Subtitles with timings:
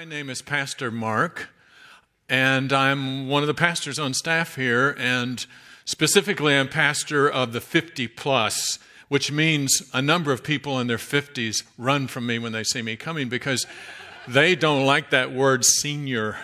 [0.00, 1.50] My name is Pastor Mark,
[2.26, 5.44] and I'm one of the pastors on staff here, and
[5.84, 8.78] specifically, I'm pastor of the 50 plus,
[9.08, 12.80] which means a number of people in their 50s run from me when they see
[12.80, 13.66] me coming because
[14.26, 16.38] they don't like that word senior.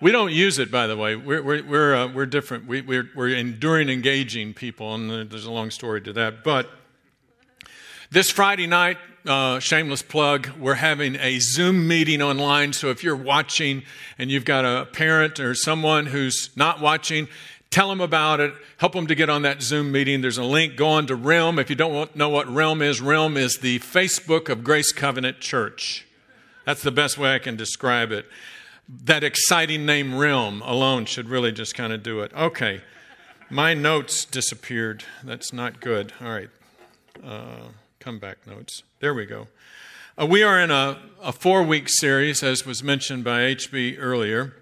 [0.00, 1.16] We don't use it, by the way.
[1.16, 2.66] We're, we're, we're, uh, we're different.
[2.66, 6.44] We, we're, we're enduring, engaging people, and there's a long story to that.
[6.44, 6.70] But
[8.10, 8.96] this Friday night,
[9.26, 12.72] uh, shameless plug, we're having a Zoom meeting online.
[12.72, 13.82] So if you're watching
[14.18, 17.28] and you've got a parent or someone who's not watching,
[17.70, 18.54] tell them about it.
[18.78, 20.20] Help them to get on that Zoom meeting.
[20.20, 20.76] There's a link.
[20.76, 21.58] Go on to Realm.
[21.58, 26.06] If you don't know what Realm is, Realm is the Facebook of Grace Covenant Church.
[26.64, 28.26] That's the best way I can describe it.
[28.88, 32.32] That exciting name, Realm, alone should really just kind of do it.
[32.34, 32.80] Okay.
[33.50, 35.04] My notes disappeared.
[35.24, 36.12] That's not good.
[36.20, 36.50] All right.
[37.24, 37.68] Uh,
[38.00, 38.82] comeback notes.
[39.00, 39.48] There we go.
[40.20, 44.54] Uh, we are in a, a four week series, as was mentioned by HB earlier.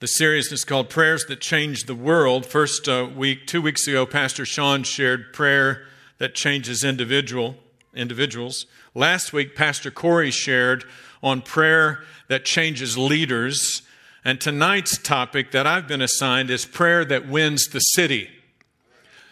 [0.00, 2.44] The series is called Prayers That Change the World.
[2.44, 5.86] First uh, week, two weeks ago, Pastor Sean shared prayer
[6.18, 7.56] that changes individual
[7.94, 8.66] individuals.
[8.94, 10.84] Last week, Pastor Corey shared
[11.22, 13.82] on prayer that changes leaders.
[14.24, 18.30] And tonight's topic that I've been assigned is prayer that wins the city.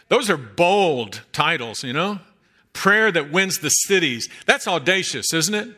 [0.07, 2.19] Those are bold titles, you know?
[2.73, 4.27] Prayer that wins the cities.
[4.45, 5.69] That's audacious, isn't it?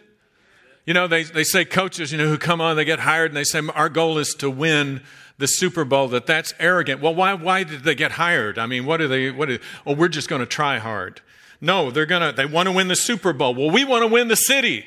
[0.85, 3.37] You know, they, they say coaches, you know, who come on, they get hired and
[3.37, 5.01] they say, our goal is to win
[5.37, 7.01] the Super Bowl, that that's arrogant.
[7.01, 8.57] Well, why, why did they get hired?
[8.57, 11.21] I mean, what are they, what are, oh, we're just going to try hard.
[11.59, 13.53] No, they're going to, they want to win the Super Bowl.
[13.53, 14.85] Well, we want to win the city.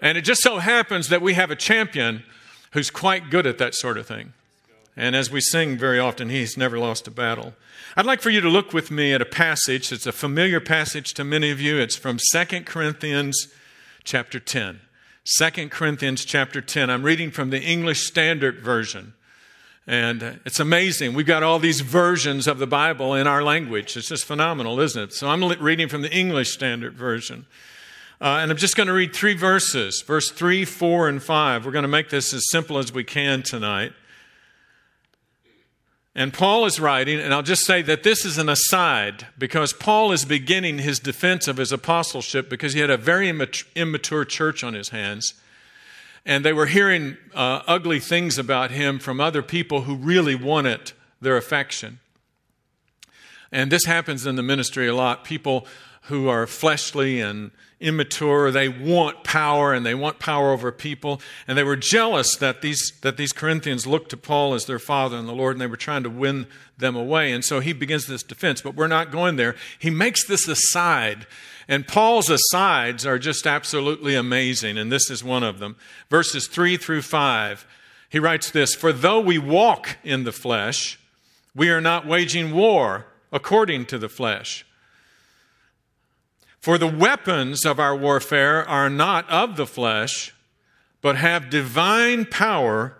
[0.00, 2.24] And it just so happens that we have a champion
[2.72, 4.32] who's quite good at that sort of thing.
[4.98, 7.54] And as we sing very often, he's never lost a battle.
[7.96, 9.92] I'd like for you to look with me at a passage.
[9.92, 11.78] It's a familiar passage to many of you.
[11.78, 13.46] It's from 2 Corinthians
[14.02, 14.80] chapter 10.
[15.38, 16.90] 2 Corinthians chapter 10.
[16.90, 19.14] I'm reading from the English Standard Version.
[19.86, 21.14] And it's amazing.
[21.14, 23.96] We've got all these versions of the Bible in our language.
[23.96, 25.12] It's just phenomenal, isn't it?
[25.12, 27.46] So I'm reading from the English Standard Version.
[28.20, 31.64] Uh, and I'm just going to read three verses verse 3, 4, and 5.
[31.64, 33.92] We're going to make this as simple as we can tonight.
[36.18, 40.10] And Paul is writing, and I'll just say that this is an aside because Paul
[40.10, 44.74] is beginning his defense of his apostleship because he had a very immature church on
[44.74, 45.34] his hands.
[46.26, 50.90] And they were hearing uh, ugly things about him from other people who really wanted
[51.20, 52.00] their affection.
[53.52, 55.22] And this happens in the ministry a lot.
[55.22, 55.68] People
[56.08, 58.50] who are fleshly and immature.
[58.50, 61.20] They want power and they want power over people.
[61.46, 65.16] And they were jealous that these, that these Corinthians looked to Paul as their father
[65.16, 66.46] and the Lord and they were trying to win
[66.76, 67.30] them away.
[67.30, 69.54] And so he begins this defense, but we're not going there.
[69.78, 71.26] He makes this aside.
[71.68, 74.78] And Paul's asides are just absolutely amazing.
[74.78, 75.76] And this is one of them.
[76.08, 77.66] Verses 3 through 5.
[78.08, 80.98] He writes this For though we walk in the flesh,
[81.54, 84.64] we are not waging war according to the flesh.
[86.60, 90.34] For the weapons of our warfare are not of the flesh,
[91.00, 92.98] but have divine power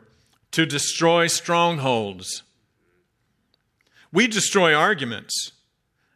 [0.52, 2.42] to destroy strongholds.
[4.12, 5.52] We destroy arguments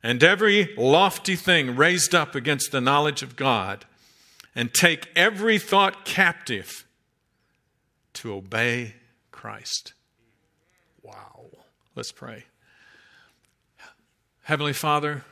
[0.03, 3.85] and every lofty thing raised up against the knowledge of God,
[4.55, 6.85] and take every thought captive
[8.15, 8.97] to obey
[9.31, 9.95] Christ.
[11.03, 11.47] Wow.
[11.95, 12.45] Let's pray.
[14.43, 15.25] Heavenly Father,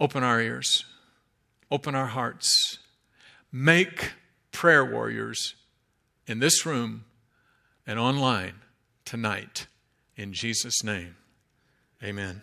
[0.00, 0.84] Open our ears,
[1.70, 2.78] open our hearts.
[3.50, 4.12] Make
[4.52, 5.54] prayer warriors
[6.26, 7.04] in this room
[7.86, 8.56] and online
[9.04, 9.66] tonight.
[10.16, 11.16] In Jesus' name,
[12.02, 12.42] amen.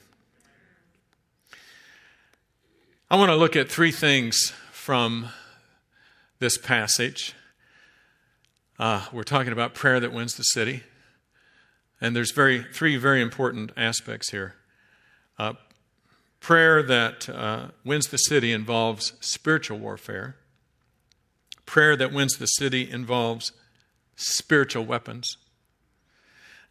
[3.09, 5.29] I want to look at three things from
[6.39, 7.33] this passage.
[8.79, 10.83] Uh, we're talking about prayer that wins the city.
[12.01, 14.55] And there's very, three very important aspects here.
[15.37, 15.53] Uh,
[16.39, 20.35] Prayer that uh, wins the city involves spiritual warfare.
[21.65, 23.51] Prayer that wins the city involves
[24.15, 25.37] spiritual weapons.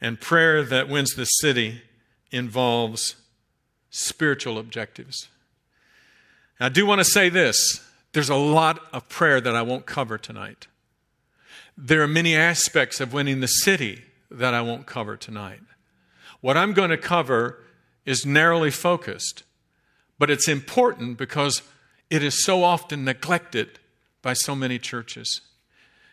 [0.00, 1.82] And prayer that wins the city
[2.30, 3.16] involves
[3.90, 5.28] spiritual objectives.
[6.60, 7.80] I do want to say this
[8.12, 10.68] there's a lot of prayer that I won't cover tonight.
[11.76, 15.60] There are many aspects of winning the city that I won't cover tonight.
[16.40, 17.62] What I'm going to cover
[18.04, 19.42] is narrowly focused
[20.18, 21.62] but it's important because
[22.10, 23.78] it is so often neglected
[24.22, 25.40] by so many churches.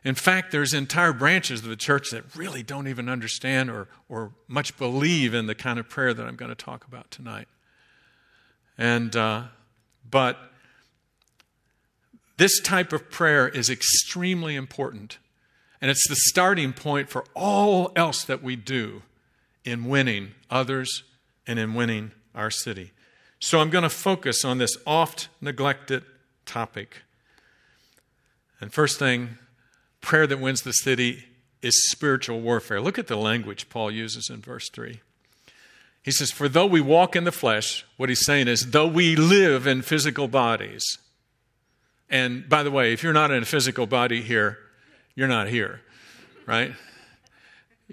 [0.03, 4.31] In fact, there's entire branches of the church that really don't even understand or, or
[4.47, 7.47] much believe in the kind of prayer that I'm going to talk about tonight.
[8.77, 9.43] And, uh,
[10.09, 10.37] but
[12.41, 15.19] This type of prayer is extremely important.
[15.79, 19.03] And it's the starting point for all else that we do
[19.63, 21.03] in winning others
[21.45, 22.93] and in winning our city.
[23.41, 26.03] So I'm going to focus on this oft neglected
[26.45, 27.01] topic.
[28.61, 29.39] And first thing,
[29.99, 31.25] prayer that wins the city
[31.63, 32.79] is spiritual warfare.
[32.79, 35.01] Look at the language Paul uses in verse 3.
[36.03, 39.15] He says, For though we walk in the flesh, what he's saying is, though we
[39.15, 40.83] live in physical bodies.
[42.11, 44.59] And by the way, if you're not in a physical body here,
[45.15, 45.81] you're not here,
[46.45, 46.73] right?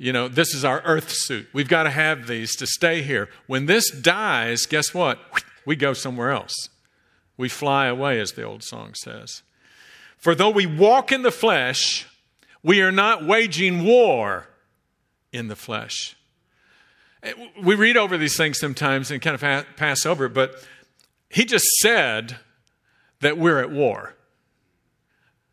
[0.00, 1.48] You know, this is our earth suit.
[1.52, 3.28] We've got to have these to stay here.
[3.48, 5.18] When this dies, guess what?
[5.66, 6.54] We go somewhere else.
[7.36, 9.42] We fly away, as the old song says.
[10.16, 12.06] For though we walk in the flesh,
[12.62, 14.46] we are not waging war
[15.32, 16.16] in the flesh.
[17.24, 20.64] Eh, we read over these things sometimes and kind of pass over it, but
[21.28, 22.38] he just said
[23.20, 24.14] that we're at war.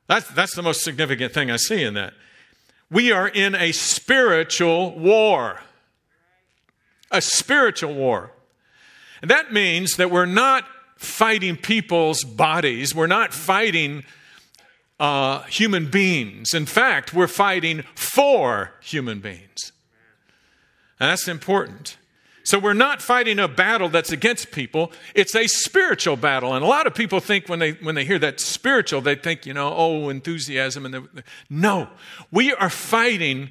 [0.07, 2.13] That's, that's the most significant thing I see in that.
[2.95, 5.59] We are in a spiritual war.
[7.11, 8.31] A spiritual war.
[9.21, 10.63] And that means that we're not
[10.95, 14.05] fighting people's bodies, we're not fighting
[14.97, 16.53] uh, human beings.
[16.53, 19.73] In fact, we're fighting for human beings.
[20.97, 21.97] And that's important.
[22.45, 24.91] So we're not fighting a battle that's against people.
[25.15, 26.53] It's a spiritual battle.
[26.53, 29.47] And a lot of people think when they, when they hear that spiritual, they think,
[29.47, 30.85] you know, oh, enthusiasm.
[30.85, 31.89] And the, no,
[32.31, 33.49] we are fighting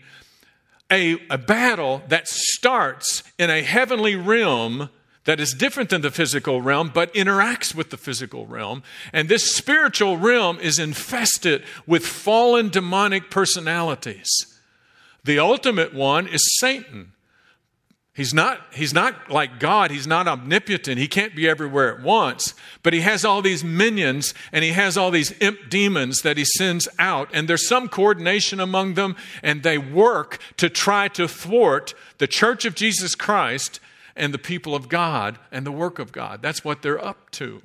[0.93, 4.91] a, a battle that starts in a heavenly realm
[5.25, 8.85] that is different than the physical realm, but interacts with the physical realm.
[9.13, 14.31] And this spiritual realm is infested with fallen demonic personalities.
[15.25, 17.11] The ultimate one is Satan.
[18.15, 19.91] He's not, he's not like God.
[19.91, 20.99] He's not omnipotent.
[20.99, 22.55] He can't be everywhere at once.
[22.85, 26.45] But he has all these minions and he has all these imp demons that he
[26.45, 27.29] sends out.
[27.33, 32.65] And there's some coordination among them and they work to try to thwart the church
[32.65, 33.81] of Jesus Christ
[34.15, 36.41] and the people of God and the work of God.
[36.41, 37.63] That's what they're up to.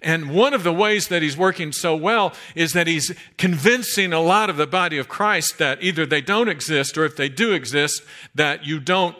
[0.00, 4.20] And one of the ways that he's working so well is that he's convincing a
[4.20, 7.52] lot of the body of Christ that either they don't exist or if they do
[7.52, 8.02] exist,
[8.34, 9.16] that you don't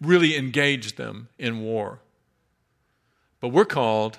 [0.00, 2.00] really engage them in war.
[3.40, 4.18] But we're called,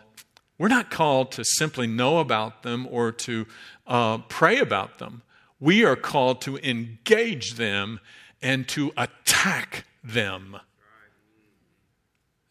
[0.57, 3.45] we're not called to simply know about them or to
[3.87, 5.21] uh, pray about them.
[5.59, 7.99] We are called to engage them
[8.41, 10.57] and to attack them.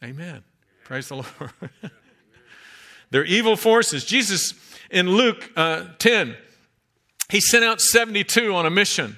[0.03, 0.45] Amen.
[0.85, 1.53] Praise the Lord.
[3.11, 4.05] They're evil forces.
[4.05, 4.55] Jesus
[4.91, 6.37] in Luke uh, 10,
[7.29, 9.17] he sent out 72 on a mission.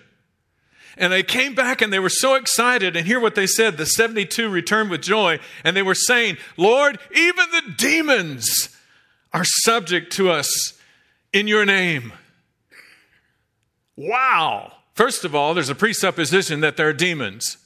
[0.96, 2.96] And they came back and they were so excited.
[2.96, 3.76] And hear what they said.
[3.76, 5.38] The 72 returned with joy.
[5.64, 8.68] And they were saying, Lord, even the demons
[9.32, 10.74] are subject to us
[11.32, 12.12] in your name.
[13.96, 14.72] Wow.
[14.94, 17.56] First of all, there's a presupposition that there are demons.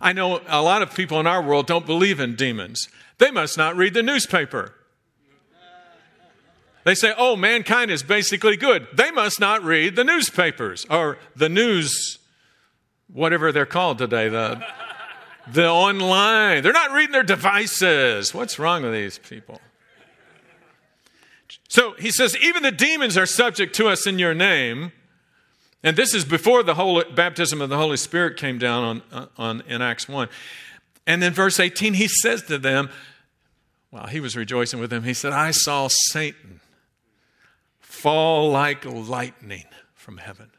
[0.00, 2.88] I know a lot of people in our world don't believe in demons.
[3.18, 4.74] They must not read the newspaper.
[6.84, 8.88] They say, oh, mankind is basically good.
[8.94, 12.18] They must not read the newspapers or the news
[13.12, 14.64] whatever they're called today, the,
[15.52, 16.62] the online.
[16.62, 18.34] They're not reading their devices.
[18.34, 19.60] What's wrong with these people?
[21.68, 24.92] So he says, even the demons are subject to us in your name.
[25.82, 29.26] And this is before the Holy, baptism of the Holy Spirit came down on, uh,
[29.38, 30.28] on, in Acts 1.
[31.06, 32.90] And then verse 18, he says to them,
[33.90, 36.60] while he was rejoicing with them, he said, I saw Satan
[37.80, 40.50] fall like lightning from heaven.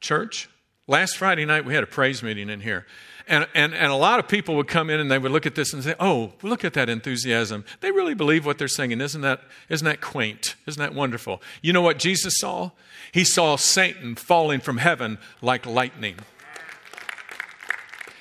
[0.00, 0.48] Church,
[0.90, 2.84] Last Friday night, we had a praise meeting in here.
[3.28, 5.54] And, and, and a lot of people would come in and they would look at
[5.54, 7.64] this and say, Oh, look at that enthusiasm.
[7.78, 9.00] They really believe what they're singing.
[9.00, 10.56] Isn't that, isn't that quaint?
[10.66, 11.40] Isn't that wonderful?
[11.62, 12.72] You know what Jesus saw?
[13.12, 16.16] He saw Satan falling from heaven like lightning.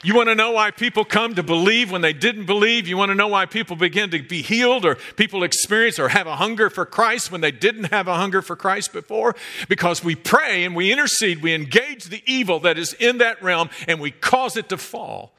[0.01, 2.87] You want to know why people come to believe when they didn't believe?
[2.87, 6.25] You want to know why people begin to be healed or people experience or have
[6.25, 9.35] a hunger for Christ when they didn't have a hunger for Christ before?
[9.67, 13.69] Because we pray and we intercede, we engage the evil that is in that realm
[13.89, 15.33] and we cause it to fall.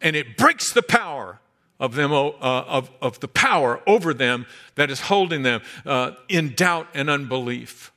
[0.00, 1.40] And it breaks the power
[1.80, 6.54] of them, uh, of, of the power over them that is holding them uh, in
[6.54, 7.90] doubt and unbelief.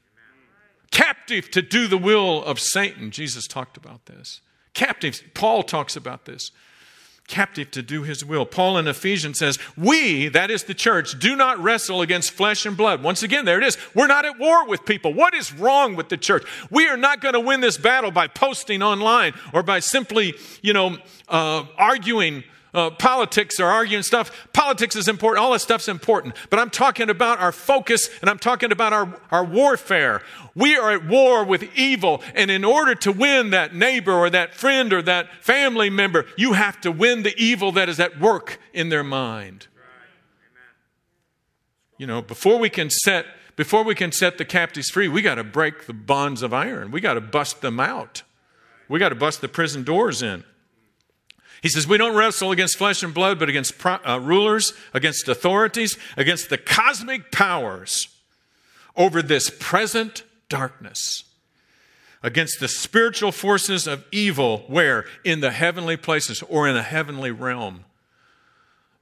[0.89, 3.11] Captive to do the will of Satan.
[3.11, 4.41] Jesus talked about this
[4.77, 5.23] captives.
[5.33, 6.51] Paul talks about this.
[7.27, 8.45] Captive to do his will.
[8.45, 12.77] Paul in Ephesians says, We, that is the church, do not wrestle against flesh and
[12.77, 13.03] blood.
[13.03, 13.77] Once again, there it is.
[13.93, 15.13] We're not at war with people.
[15.13, 16.45] What is wrong with the church?
[16.69, 20.71] We are not going to win this battle by posting online or by simply, you
[20.71, 24.47] know, uh, arguing uh, politics or arguing stuff.
[24.53, 25.43] Politics is important.
[25.43, 26.35] All that stuff's important.
[26.49, 30.21] But I'm talking about our focus and I'm talking about our, our warfare.
[30.55, 32.21] We are at war with evil.
[32.35, 36.53] And in order to win that neighbor or that friend or that family member, you
[36.53, 39.67] have to win the evil that is at work in their mind.
[41.97, 45.35] You know, before we can set before we can set the captives free, we got
[45.35, 46.91] to break the bonds of iron.
[46.91, 48.21] We got to bust them out.
[48.87, 50.43] We got to bust the prison doors in.
[51.61, 55.27] He says, We don't wrestle against flesh and blood, but against pro- uh, rulers, against
[55.27, 58.07] authorities, against the cosmic powers
[58.95, 61.23] over this present darkness,
[62.23, 65.05] against the spiritual forces of evil, where?
[65.23, 67.85] In the heavenly places or in a heavenly realm.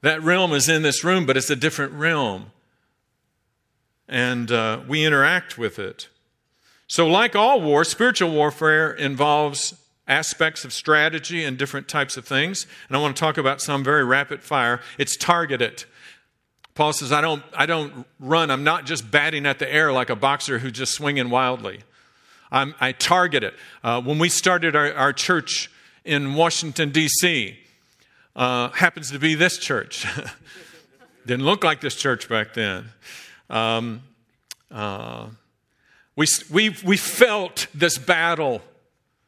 [0.01, 2.51] That realm is in this room, but it's a different realm.
[4.07, 6.09] And uh, we interact with it.
[6.87, 9.73] So, like all war, spiritual warfare involves
[10.07, 12.67] aspects of strategy and different types of things.
[12.87, 14.81] And I want to talk about some very rapid fire.
[14.97, 15.85] It's targeted.
[16.75, 18.51] Paul says, I don't, I don't run.
[18.51, 21.79] I'm not just batting at the air like a boxer who's just swinging wildly.
[22.51, 23.53] I'm, i target it.
[23.83, 25.71] Uh, when we started our, our, church
[26.03, 27.57] in Washington, D.C.,
[28.35, 30.05] uh, happens to be this church.
[31.25, 32.89] Didn't look like this church back then.
[33.49, 34.03] Um,
[34.69, 35.27] uh,
[36.15, 38.61] we, we, we felt this battle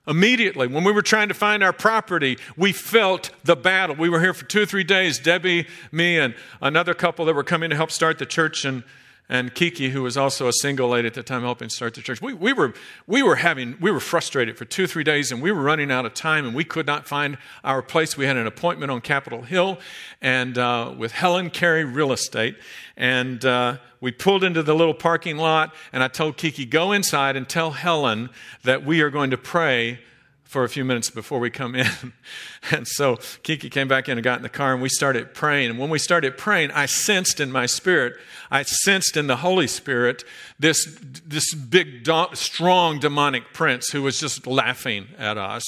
[0.08, 3.96] Immediately, when we were trying to find our property, we felt the battle.
[3.96, 5.20] We were here for two or three days.
[5.20, 8.84] Debbie, me, and another couple that were coming to help start the church, and,
[9.30, 12.22] and Kiki, who was also a single lady at the time helping start the church.
[12.22, 12.74] We, we, were,
[13.08, 16.06] we were having, we were frustrated for two three days, and we were running out
[16.06, 18.18] of time, and we could not find our place.
[18.18, 19.80] We had an appointment on Capitol Hill
[20.22, 22.56] and uh, with Helen Carey Real Estate,
[22.96, 27.36] and uh, we pulled into the little parking lot, and I told Kiki, go inside
[27.36, 28.30] and tell Helen
[28.64, 30.00] that we are going to pray
[30.48, 32.14] for a few minutes before we come in.
[32.72, 35.70] and so Kiki came back in and got in the car, and we started praying.
[35.70, 38.16] And when we started praying, I sensed in my spirit,
[38.50, 40.24] I sensed in the Holy Spirit
[40.58, 45.64] this, this big, strong demonic prince who was just laughing at us.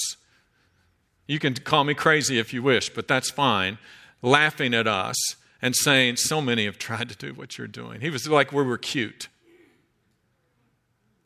[1.27, 3.77] You can call me crazy if you wish, but that's fine.
[4.21, 5.17] Laughing at us
[5.61, 8.01] and saying, So many have tried to do what you're doing.
[8.01, 9.27] He was like, We were cute.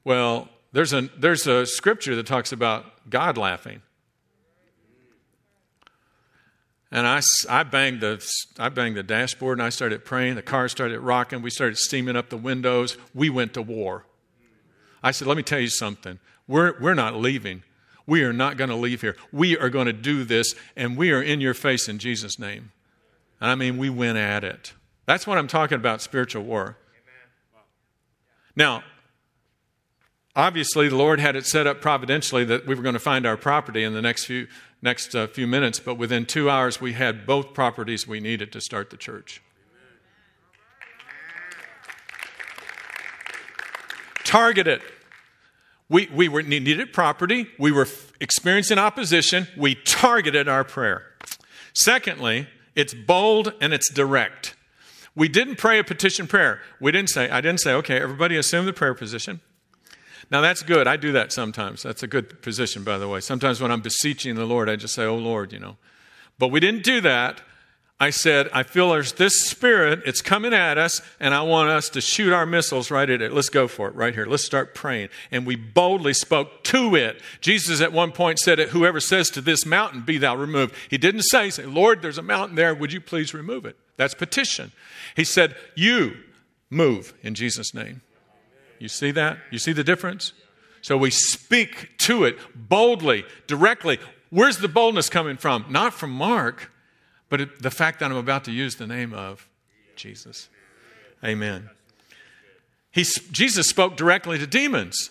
[0.03, 3.81] Well, there's a, there's a scripture that talks about God laughing.
[6.91, 8.23] And I, I, banged the,
[8.59, 10.35] I banged the dashboard and I started praying.
[10.35, 11.41] The car started rocking.
[11.41, 12.97] We started steaming up the windows.
[13.15, 14.05] We went to war.
[15.01, 16.19] I said, Let me tell you something.
[16.47, 17.63] We're, we're not leaving.
[18.05, 19.15] We are not going to leave here.
[19.31, 22.71] We are going to do this, and we are in your face in Jesus' name.
[23.39, 24.73] I mean, we went at it.
[25.05, 26.77] That's what I'm talking about spiritual war.
[28.55, 28.83] Now,
[30.35, 33.37] obviously, the Lord had it set up providentially that we were going to find our
[33.37, 34.47] property in the next few,
[34.81, 38.61] next, uh, few minutes, but within two hours, we had both properties we needed to
[38.61, 39.41] start the church.
[44.23, 44.81] Targeted.
[45.89, 47.47] We, we were, needed property.
[47.59, 47.87] We were
[48.19, 49.47] experiencing opposition.
[49.55, 51.03] We targeted our prayer.
[51.73, 54.55] Secondly, it's bold and it's direct.
[55.15, 56.61] We didn't pray a petition prayer.
[56.79, 59.41] We didn't say, I didn't say, okay, everybody assume the prayer position.
[60.31, 60.87] Now that's good.
[60.87, 61.83] I do that sometimes.
[61.83, 63.19] That's a good position, by the way.
[63.19, 65.77] Sometimes when I'm beseeching the Lord, I just say, oh Lord, you know.
[66.39, 67.41] But we didn't do that.
[67.99, 71.87] I said, I feel there's this spirit, it's coming at us, and I want us
[71.89, 73.31] to shoot our missiles right at it.
[73.31, 74.25] Let's go for it right here.
[74.25, 75.07] Let's start praying.
[75.31, 77.21] And we boldly spoke to it.
[77.39, 80.75] Jesus at one point said, Whoever says to this mountain, Be thou removed.
[80.89, 82.75] He didn't say, say, Lord, there's a mountain there.
[82.75, 83.77] Would you please remove it?
[83.95, 84.73] That's petition.
[85.15, 86.17] He said, You
[86.69, 88.01] move in Jesus' name.
[88.83, 89.39] You see that?
[89.49, 90.33] You see the difference?
[90.81, 93.97] So we speak to it boldly, directly.
[94.29, 95.65] Where's the boldness coming from?
[95.69, 96.69] Not from Mark
[97.33, 99.49] but the fact that I'm about to use the name of
[99.95, 100.49] Jesus.
[101.23, 101.67] Amen.
[102.91, 105.09] He, Jesus spoke directly to demons.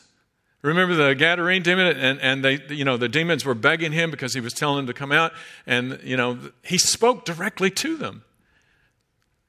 [0.63, 4.35] Remember the Gadarene demon, and, and they, you know, the demons were begging him because
[4.35, 5.33] he was telling them to come out,
[5.67, 8.23] and you know, he spoke directly to them.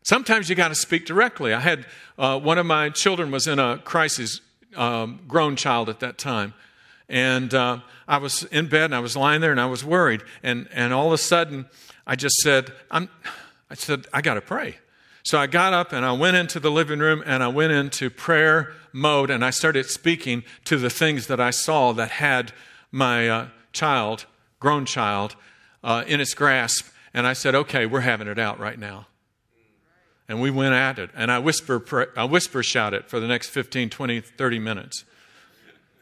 [0.03, 1.53] Sometimes you got to speak directly.
[1.53, 1.85] I had
[2.17, 4.41] uh, one of my children was in a crisis,
[4.75, 6.53] um, grown child at that time,
[7.09, 10.21] and uh, I was in bed and I was lying there and I was worried,
[10.43, 11.67] and and all of a sudden
[12.05, 13.09] I just said, I'm,
[13.69, 14.77] I said, I got to pray.
[15.23, 18.09] So I got up and I went into the living room and I went into
[18.09, 22.51] prayer mode and I started speaking to the things that I saw that had
[22.91, 24.25] my uh, child,
[24.59, 25.37] grown child,
[25.81, 26.87] uh, in its grasp.
[27.13, 29.07] And I said, okay, we're having it out right now.
[30.27, 31.09] And we went at it.
[31.15, 35.05] And I whisper, I whisper shout it for the next 15, 20, 30 minutes.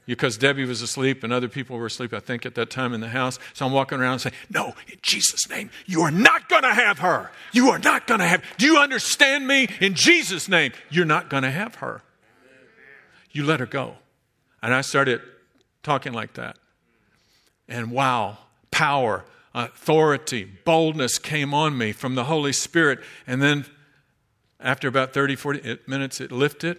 [0.05, 3.01] because Debbie was asleep and other people were asleep, I think, at that time in
[3.01, 3.39] the house.
[3.53, 6.99] So I'm walking around saying, No, in Jesus' name, you are not going to have
[6.99, 7.31] her.
[7.51, 8.43] You are not going to have.
[8.57, 9.67] Do you understand me?
[9.79, 12.01] In Jesus' name, you're not going to have her.
[13.31, 13.95] You let her go.
[14.61, 15.21] And I started
[15.83, 16.57] talking like that.
[17.67, 18.37] And wow,
[18.69, 19.23] power,
[19.53, 22.99] authority, boldness came on me from the Holy Spirit.
[23.25, 23.65] And then
[24.61, 26.77] after about 30, 40 minutes, it lifted.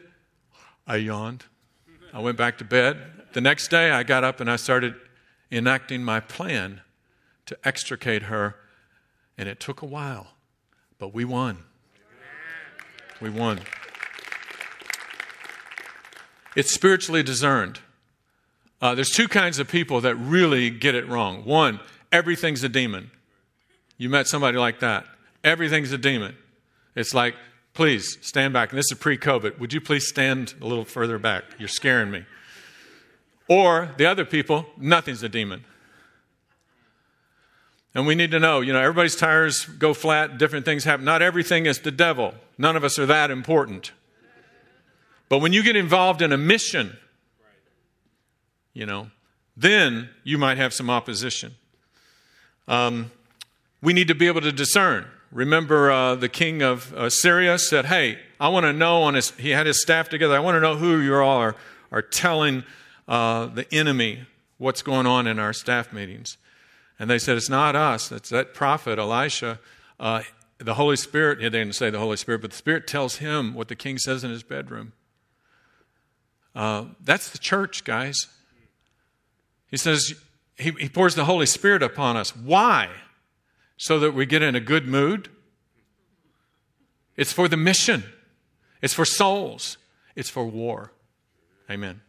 [0.87, 1.45] I yawned.
[2.13, 2.99] I went back to bed.
[3.33, 4.95] The next day, I got up and I started
[5.51, 6.81] enacting my plan
[7.47, 8.57] to extricate her,
[9.37, 10.29] and it took a while,
[10.99, 11.59] but we won.
[13.21, 13.61] We won.
[16.55, 17.81] It's spiritually discerned.
[18.81, 21.45] Uh, there's two kinds of people that really get it wrong.
[21.45, 23.11] One, everything's a demon.
[23.97, 25.07] You met somebody like that.
[25.45, 26.37] Everything's a demon.
[26.95, 27.35] It's like,
[27.75, 28.71] please stand back.
[28.71, 29.59] And this is pre COVID.
[29.59, 31.45] Would you please stand a little further back?
[31.59, 32.25] You're scaring me.
[33.49, 35.65] Or the other people, nothing's a demon.
[37.95, 41.05] And we need to know, you know, everybody's tires go flat, different things happen.
[41.05, 42.35] Not everything is the devil.
[42.57, 43.93] None of us are that important.
[45.29, 46.97] But when you get involved in a mission,
[48.73, 49.11] you know,
[49.57, 51.55] then you might have some opposition.
[52.67, 53.11] Um,
[53.83, 55.07] we need to be able to discern.
[55.33, 59.31] Remember, uh, the king of uh, Syria said, Hey, I want to know on his,
[59.33, 61.57] he had his staff together, I want to know who you all are,
[61.91, 62.65] are telling
[63.09, 64.27] uh, the enemy
[64.59, 66.37] what's going on in our staff meetings.
[66.99, 69.59] And they said, It's not us, it's that prophet, Elisha.
[69.99, 70.23] Uh,
[70.59, 73.69] the Holy Spirit, they didn't say the Holy Spirit, but the Spirit tells him what
[73.69, 74.93] the king says in his bedroom.
[76.55, 78.27] Uh, that's the church, guys.
[79.71, 80.15] He says,
[80.59, 82.37] he, he pours the Holy Spirit upon us.
[82.37, 82.91] Why?
[83.83, 85.29] So that we get in a good mood?
[87.17, 88.05] It's for the mission,
[88.81, 89.77] it's for souls,
[90.15, 90.93] it's for war.
[91.69, 92.01] Amen.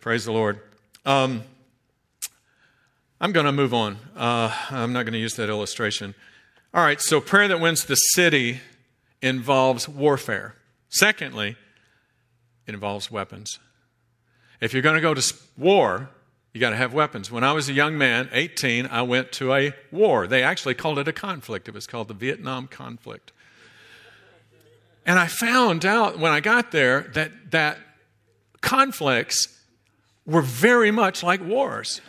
[0.00, 0.60] Praise the Lord.
[1.04, 1.42] Um,
[3.20, 3.98] I'm going to move on.
[4.14, 6.14] Uh, I'm not going to use that illustration.
[6.72, 8.60] All right, so prayer that wins the city
[9.20, 10.54] involves warfare.
[10.88, 11.56] Secondly,
[12.68, 13.58] it involves weapons.
[14.60, 16.10] If you're going to go to war,
[16.52, 17.30] you got to have weapons.
[17.30, 20.26] When I was a young man, 18, I went to a war.
[20.26, 21.66] They actually called it a conflict.
[21.66, 23.32] It was called the Vietnam conflict.
[25.06, 27.78] And I found out when I got there that that
[28.60, 29.48] conflicts
[30.26, 32.00] were very much like wars.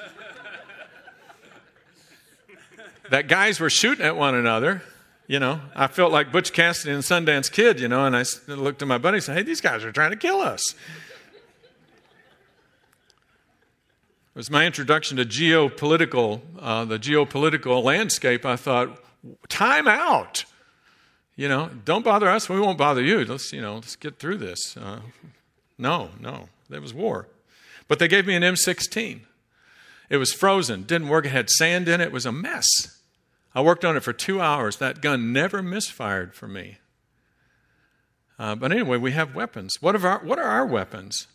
[3.09, 4.83] that guys were shooting at one another.
[5.25, 8.81] You know, I felt like Butch Cassidy and Sundance Kid, you know, and I looked
[8.81, 10.75] at my buddy and said, hey, these guys are trying to kill us.
[14.33, 18.47] It was my introduction to geopolitical, uh, the geopolitical landscape.
[18.47, 18.99] I thought,
[19.47, 20.45] time out.
[21.35, 22.49] You know, don't bother us.
[22.49, 23.23] We won't bother you.
[23.25, 24.75] Let's, you know, let's get through this.
[24.75, 25.01] Uh,
[25.77, 27.27] no, no, there was war.
[27.87, 29.19] But they gave me an M16.
[30.09, 31.25] It was frozen, didn't work.
[31.25, 32.05] It had sand in it.
[32.05, 32.65] It was a mess.
[33.53, 34.77] I worked on it for two hours.
[34.77, 36.77] That gun never misfired for me.
[38.39, 39.77] Uh, but anyway, we have weapons.
[39.79, 41.27] What, our, what are our weapons?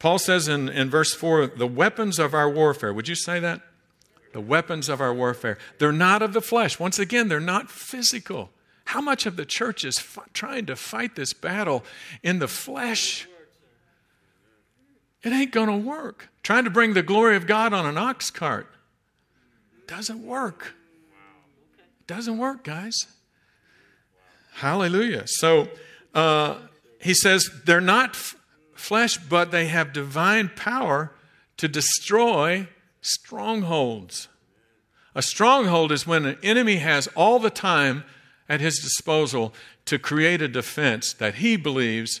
[0.00, 2.92] Paul says in, in verse 4 the weapons of our warfare.
[2.92, 3.60] Would you say that?
[4.32, 5.58] The weapons of our warfare.
[5.78, 6.80] They're not of the flesh.
[6.80, 8.50] Once again, they're not physical.
[8.86, 11.84] How much of the church is f- trying to fight this battle
[12.22, 13.28] in the flesh?
[15.22, 16.30] It ain't going to work.
[16.42, 18.66] Trying to bring the glory of God on an ox cart
[19.86, 20.74] doesn't work.
[22.06, 23.06] Doesn't work, guys.
[24.54, 25.24] Hallelujah.
[25.26, 25.68] So
[26.14, 26.58] uh,
[27.00, 28.16] he says they're not
[28.80, 31.12] flesh, but they have divine power
[31.56, 32.68] to destroy
[33.00, 34.28] strongholds.
[35.14, 38.04] A stronghold is when an enemy has all the time
[38.48, 42.20] at his disposal to create a defense that he believes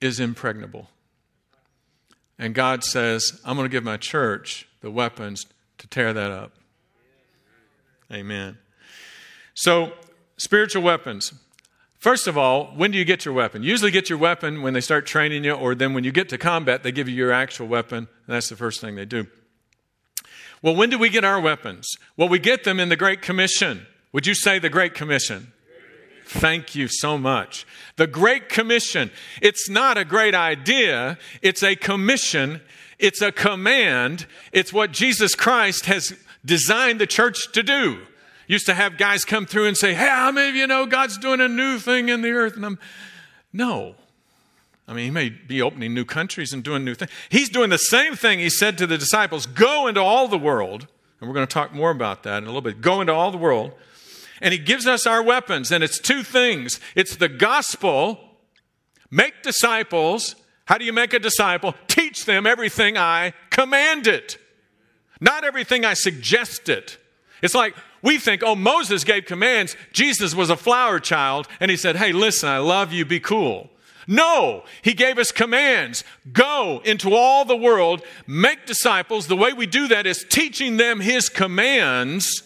[0.00, 0.88] is impregnable.
[2.38, 5.46] And God says, I'm going to give my church the weapons
[5.78, 6.52] to tear that up.
[8.12, 8.58] Amen.
[9.54, 9.92] So,
[10.36, 11.32] spiritual weapons.
[12.04, 13.62] First of all, when do you get your weapon?
[13.62, 16.36] Usually get your weapon when they start training you, or then when you get to
[16.36, 18.08] combat, they give you your actual weapon.
[18.28, 19.26] that's the first thing they do.
[20.60, 21.88] Well, when do we get our weapons?
[22.18, 23.86] Well, we get them in the Great Commission.
[24.12, 25.54] Would you say the Great Commission?
[26.26, 27.66] Thank you so much.
[27.96, 29.10] The Great Commission.
[29.40, 32.60] It's not a great idea, it's a commission,
[32.98, 36.12] it's a command, it's what Jesus Christ has
[36.44, 38.02] designed the church to do.
[38.46, 41.18] Used to have guys come through and say, Hey, how many of you know God's
[41.18, 42.56] doing a new thing in the earth?
[42.56, 42.78] And I'm,
[43.52, 43.94] no.
[44.86, 47.10] I mean, he may be opening new countries and doing new things.
[47.30, 50.86] He's doing the same thing he said to the disciples go into all the world.
[51.20, 52.80] And we're going to talk more about that in a little bit.
[52.80, 53.72] Go into all the world
[54.40, 58.20] and he gives us our weapons, and it's two things it's the gospel,
[59.10, 61.74] make disciples, How do you make a disciple?
[61.88, 64.36] Teach them everything I commanded,
[65.20, 66.96] not everything I suggested.
[67.42, 67.74] It's like
[68.04, 69.76] we think, oh, Moses gave commands.
[69.92, 73.70] Jesus was a flower child, and he said, hey, listen, I love you, be cool.
[74.06, 76.04] No, he gave us commands.
[76.30, 79.26] Go into all the world, make disciples.
[79.26, 82.42] The way we do that is teaching them his commands.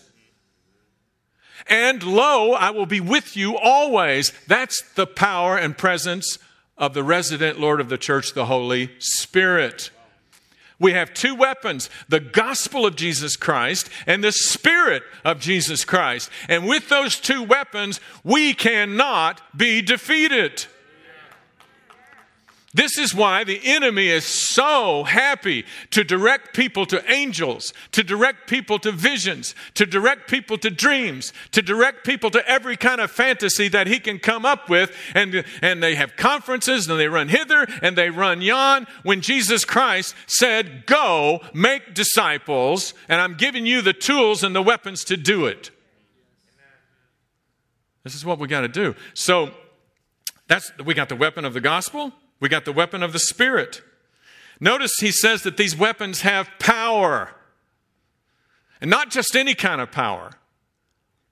[1.66, 4.32] And lo, I will be with you always.
[4.46, 6.38] That's the power and presence
[6.76, 9.90] of the resident Lord of the church, the Holy Spirit.
[10.80, 16.30] We have two weapons the gospel of Jesus Christ and the spirit of Jesus Christ.
[16.48, 20.66] And with those two weapons, we cannot be defeated.
[22.78, 28.48] This is why the enemy is so happy to direct people to angels, to direct
[28.48, 33.10] people to visions, to direct people to dreams, to direct people to every kind of
[33.10, 34.92] fantasy that he can come up with.
[35.12, 38.86] And, and they have conferences and they run hither and they run yon.
[39.02, 44.62] When Jesus Christ said, Go, make disciples, and I'm giving you the tools and the
[44.62, 45.72] weapons to do it.
[48.04, 48.94] This is what we got to do.
[49.14, 49.50] So
[50.46, 52.12] that's we got the weapon of the gospel.
[52.40, 53.82] We got the weapon of the Spirit.
[54.60, 57.30] Notice he says that these weapons have power.
[58.80, 60.32] And not just any kind of power.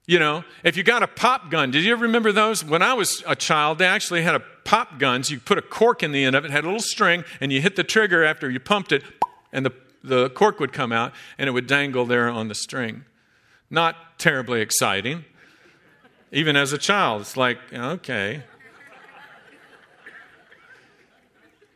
[0.07, 2.65] You know, if you got a pop gun, did you ever remember those?
[2.65, 5.31] When I was a child, they actually had a pop guns.
[5.31, 7.61] You put a cork in the end of it, had a little string, and you
[7.61, 9.03] hit the trigger after you pumped it,
[9.53, 9.73] and the,
[10.05, 13.05] the cork would come out, and it would dangle there on the string.
[13.69, 15.25] Not terribly exciting.
[16.31, 18.45] Even as a child, it's like, okay,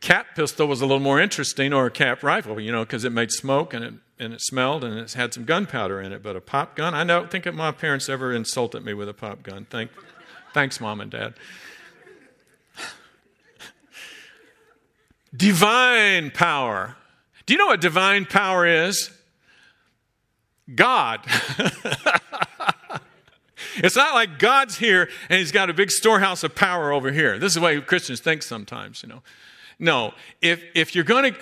[0.01, 3.11] cap pistol was a little more interesting, or a cap rifle, you know, because it
[3.11, 6.21] made smoke and it, and it smelled and it had some gunpowder in it.
[6.21, 9.43] But a pop gun, I don't think my parents ever insulted me with a pop
[9.43, 9.65] gun.
[9.69, 9.91] Thank,
[10.53, 11.35] thanks, mom and dad.
[15.35, 16.97] divine power.
[17.45, 19.11] Do you know what divine power is?
[20.73, 21.21] God.
[23.77, 27.37] it's not like God's here and he's got a big storehouse of power over here.
[27.37, 29.21] This is the way Christians think sometimes, you know.
[29.81, 31.39] No, if, if you're going to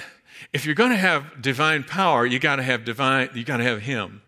[0.53, 3.63] if you're going to have divine power, you got to have divine you got to
[3.63, 4.21] have him.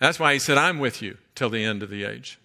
[0.00, 2.38] That's why he said I'm with you till the end of the age.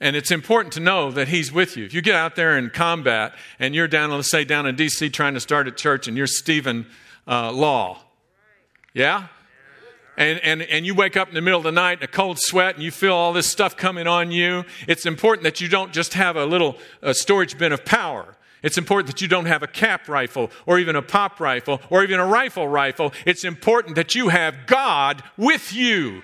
[0.00, 1.84] And it's important to know that he's with you.
[1.84, 5.10] If you get out there in combat and you're down, let's say, down in D.C.
[5.10, 6.86] trying to start a church and you're Stephen
[7.26, 8.00] uh, Law,
[8.94, 9.26] yeah?
[10.16, 12.38] And, and, and you wake up in the middle of the night in a cold
[12.40, 15.92] sweat and you feel all this stuff coming on you, it's important that you don't
[15.92, 18.36] just have a little a storage bin of power.
[18.62, 22.02] It's important that you don't have a cap rifle or even a pop rifle or
[22.02, 23.12] even a rifle rifle.
[23.24, 26.22] It's important that you have God with you.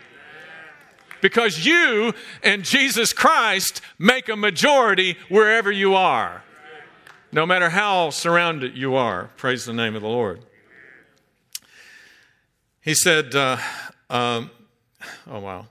[1.21, 6.43] Because you and Jesus Christ make a majority wherever you are,
[7.33, 9.31] no matter how surrounded you are.
[9.37, 10.45] Praise the name of the Lord.
[12.83, 13.57] He said, uh,
[14.11, 14.51] um,
[15.27, 15.69] oh wow.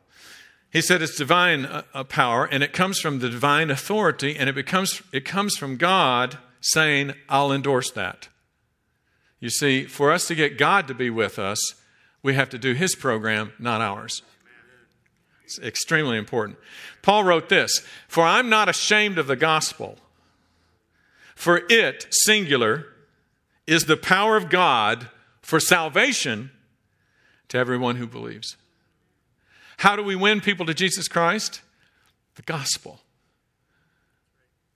[0.71, 4.49] He said it's divine uh, uh power and it comes from the divine authority and
[4.49, 8.29] it becomes it comes from God saying, I'll endorse that.
[9.39, 11.59] You see, for us to get God to be with us,
[12.23, 14.21] we have to do His program, not ours.
[15.43, 16.57] It's extremely important.
[17.01, 19.97] Paul wrote this For I'm not ashamed of the gospel,
[21.35, 22.85] for it, singular,
[23.67, 25.09] is the power of God
[25.41, 26.51] for salvation
[27.49, 28.55] to everyone who believes.
[29.77, 31.61] How do we win people to Jesus Christ?
[32.35, 33.01] The gospel.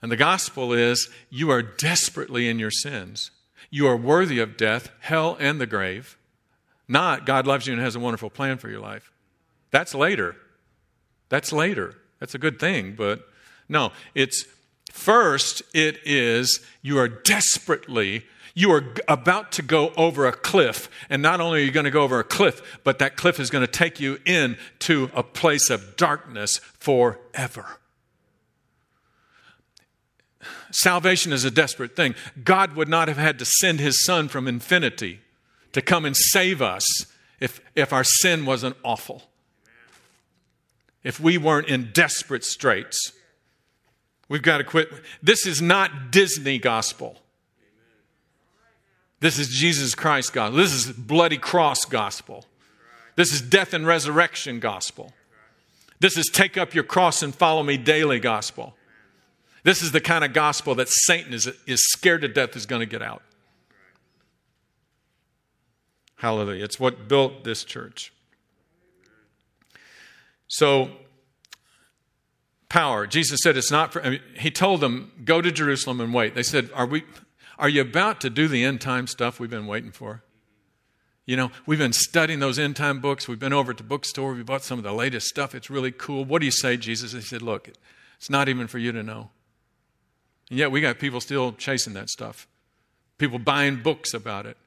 [0.02, 3.32] And the gospel is you are desperately in your sins.
[3.70, 6.18] You are worthy of death, hell, and the grave.
[6.88, 9.12] Not God loves you and has a wonderful plan for your life.
[9.72, 10.36] That's later.
[11.30, 11.96] That's later.
[12.20, 13.28] That's a good thing, but
[13.70, 14.46] no, it's
[14.92, 20.90] first, it is you are desperately, you are about to go over a cliff.
[21.10, 23.50] And not only are you going to go over a cliff, but that cliff is
[23.50, 27.66] going to take you into a place of darkness forever.
[30.72, 32.16] Salvation is a desperate thing.
[32.44, 35.22] God would not have had to send his son from infinity
[35.74, 36.84] to come and save us
[37.40, 39.24] if, if our sin wasn't awful,
[41.04, 43.12] if we weren't in desperate straits.
[44.30, 44.90] We've got to quit.
[45.22, 47.22] This is not Disney gospel.
[49.20, 50.58] This is Jesus Christ gospel.
[50.58, 52.46] This is bloody cross gospel.
[53.16, 55.14] This is death and resurrection gospel.
[56.00, 58.76] This is take up your cross and follow me daily gospel.
[59.64, 62.80] This is the kind of gospel that Satan is, is scared to death is going
[62.82, 63.22] to get out.
[66.16, 66.64] Hallelujah.
[66.64, 68.12] It's what built this church.
[70.48, 70.90] So,
[72.70, 73.06] power.
[73.06, 76.34] Jesus said it's not for, I mean, he told them, go to Jerusalem and wait.
[76.34, 77.04] They said, are we,
[77.60, 80.24] Are you about to do the end time stuff we've been waiting for?
[81.26, 83.28] You know, we've been studying those end time books.
[83.28, 84.34] We've been over at the bookstore.
[84.34, 85.54] We bought some of the latest stuff.
[85.54, 86.24] It's really cool.
[86.24, 87.12] What do you say, Jesus?
[87.12, 87.70] He said, Look,
[88.18, 89.32] it's not even for you to know.
[90.50, 92.48] And yet we got people still chasing that stuff.
[93.18, 94.58] People buying books about it,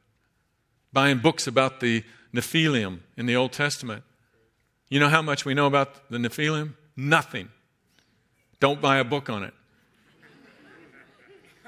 [0.93, 4.03] buying books about the Nephilim in the Old Testament.
[4.89, 6.75] You know how much we know about the Nephilim?
[6.97, 7.49] Nothing.
[8.59, 9.55] Don't buy a book on it.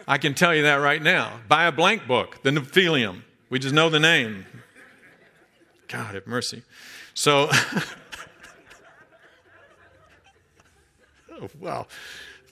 [0.07, 1.41] I can tell you that right now.
[1.49, 3.23] Buy a blank book, the Nephilim.
[3.49, 4.45] We just know the name.
[5.89, 6.63] God have mercy.
[7.15, 7.49] So,
[11.31, 11.87] oh, wow.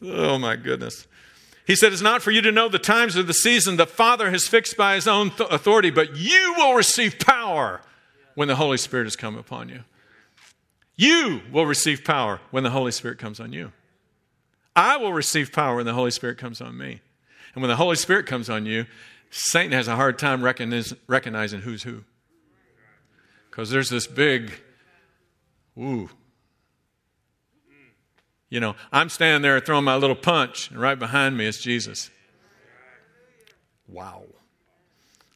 [0.03, 1.07] Oh, my goodness.
[1.71, 4.33] He said, It's not for you to know the times of the season the Father
[4.33, 7.81] has fixed by his own th- authority, but you will receive power
[8.35, 9.85] when the Holy Spirit has come upon you.
[10.97, 13.71] You will receive power when the Holy Spirit comes on you.
[14.75, 17.03] I will receive power when the Holy Spirit comes on me.
[17.55, 18.87] And when the Holy Spirit comes on you,
[19.31, 22.03] Satan has a hard time recognizing who's who.
[23.49, 24.55] Because there's this big,
[25.79, 26.11] ooh.
[28.51, 32.11] You know, I'm standing there throwing my little punch, and right behind me is Jesus.
[33.89, 34.25] Wow.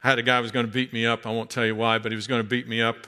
[0.02, 1.26] I had a guy who was going to beat me up.
[1.26, 3.06] I won't tell you why, but he was going to beat me up.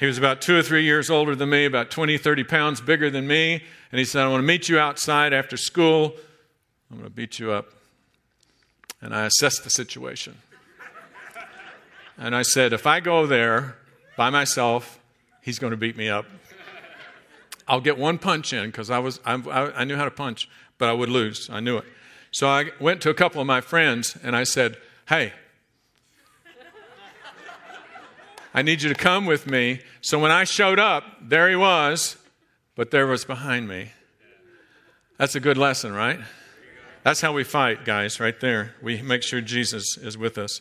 [0.00, 3.08] He was about two or three years older than me, about 20, 30 pounds bigger
[3.10, 3.62] than me.
[3.92, 6.14] And he said, I want to meet you outside after school.
[6.90, 7.68] I'm going to beat you up.
[9.00, 10.38] And I assessed the situation.
[12.18, 13.76] And I said, if I go there
[14.16, 14.98] by myself,
[15.40, 16.26] he's going to beat me up.
[17.66, 20.48] I'll get one punch in because I, was, I, I knew how to punch,
[20.78, 21.48] but I would lose.
[21.50, 21.84] I knew it.
[22.30, 24.76] So I went to a couple of my friends and I said,
[25.08, 25.32] Hey,
[28.54, 29.80] I need you to come with me.
[30.00, 32.16] So when I showed up, there he was,
[32.74, 33.92] but there was behind me.
[35.18, 36.20] That's a good lesson, right?
[37.02, 38.74] That's how we fight, guys, right there.
[38.82, 40.60] We make sure Jesus is with us.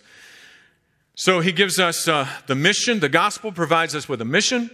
[1.15, 2.99] So he gives us uh, the mission.
[2.99, 4.71] The gospel provides us with a mission.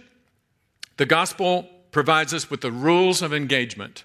[0.96, 4.04] The gospel provides us with the rules of engagement.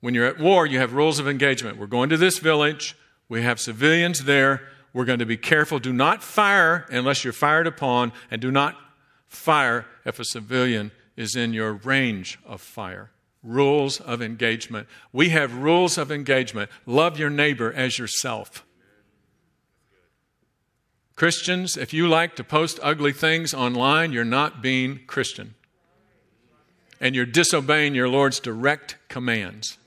[0.00, 1.78] When you're at war, you have rules of engagement.
[1.78, 2.96] We're going to this village,
[3.28, 4.60] we have civilians there.
[4.92, 5.78] We're going to be careful.
[5.78, 8.76] Do not fire unless you're fired upon, and do not
[9.28, 13.12] fire if a civilian is in your range of fire.
[13.42, 14.88] Rules of engagement.
[15.12, 16.70] We have rules of engagement.
[16.86, 18.66] Love your neighbor as yourself.
[21.14, 25.54] Christians, if you like to post ugly things online, you're not being Christian.
[27.00, 29.78] And you're disobeying your Lord's direct commands.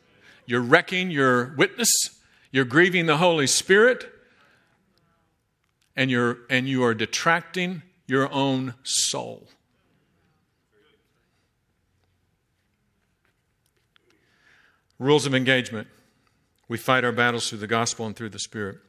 [0.45, 1.89] You're wrecking your witness,
[2.51, 4.09] you're grieving the Holy Spirit,
[5.95, 9.47] and, you're, and you are detracting your own soul.
[14.99, 15.87] Rules of engagement.
[16.67, 18.79] We fight our battles through the gospel and through the Spirit.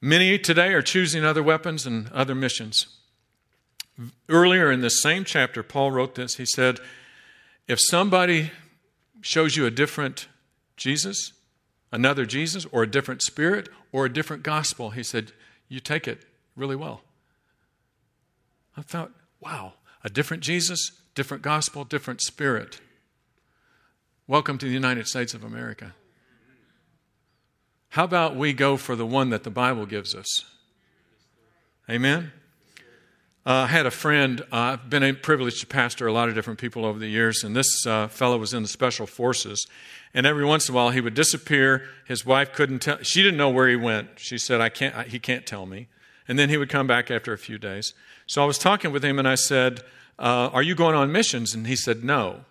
[0.00, 2.86] Many today are choosing other weapons and other missions.
[4.28, 6.36] Earlier in this same chapter, Paul wrote this.
[6.36, 6.80] He said,
[7.68, 8.50] If somebody
[9.20, 10.28] shows you a different
[10.76, 11.32] Jesus,
[11.92, 15.32] another Jesus, or a different spirit, or a different gospel, he said,
[15.68, 16.24] you take it
[16.56, 17.02] really well.
[18.76, 22.80] I thought, wow, a different Jesus, different gospel, different spirit.
[24.26, 25.94] Welcome to the United States of America.
[27.90, 30.44] How about we go for the one that the Bible gives us?
[31.88, 32.32] Amen?
[33.44, 36.60] Uh, I had a friend, uh, I've been privileged to pastor a lot of different
[36.60, 39.66] people over the years, and this uh, fellow was in the special forces.
[40.14, 41.88] And every once in a while, he would disappear.
[42.06, 44.10] His wife couldn't tell, she didn't know where he went.
[44.16, 45.88] She said, I can't, he can't tell me.
[46.28, 47.94] And then he would come back after a few days.
[48.28, 49.80] So I was talking with him, and I said,
[50.20, 51.52] uh, Are you going on missions?
[51.52, 52.44] And he said, No.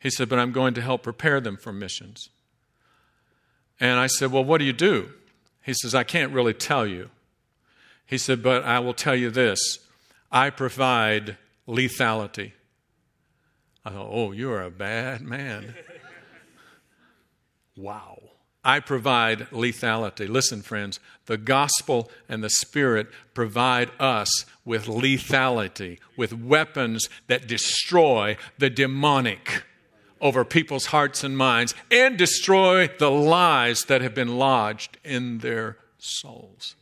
[0.00, 2.30] He said, But I'm going to help prepare them for missions.
[3.78, 5.10] And I said, Well, what do you do?
[5.62, 7.10] He says, I can't really tell you.
[8.04, 9.83] He said, But I will tell you this
[10.34, 11.36] I provide
[11.68, 12.52] lethality.
[13.84, 15.76] I thought, Oh, you are a bad man.
[17.76, 18.18] wow.
[18.64, 20.28] I provide lethality.
[20.28, 28.36] Listen, friends, the gospel and the spirit provide us with lethality, with weapons that destroy
[28.58, 29.62] the demonic
[30.20, 35.76] over people's hearts and minds and destroy the lies that have been lodged in their
[35.98, 36.74] souls.